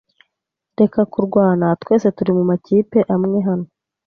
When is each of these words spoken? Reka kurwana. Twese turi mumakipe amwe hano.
Reka 0.79 1.01
kurwana. 1.11 1.65
Twese 1.81 2.07
turi 2.15 2.31
mumakipe 2.37 2.99
amwe 3.15 3.37
hano. 3.47 3.67